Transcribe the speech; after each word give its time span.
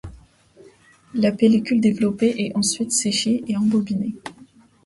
La 1.13 1.31
pellicule 1.31 1.79
développée 1.79 2.33
est 2.41 2.57
ensuite 2.57 2.91
séchée 2.91 3.43
et 3.47 3.55
embobinée. 3.55 4.15